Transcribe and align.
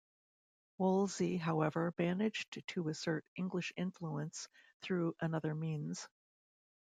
Wolsey, 0.79 1.37
however, 1.37 1.93
managed 1.99 2.63
to 2.69 2.89
assert 2.89 3.23
English 3.35 3.71
influence 3.77 4.47
through 4.81 5.15
another 5.21 5.53
means. 5.53 6.07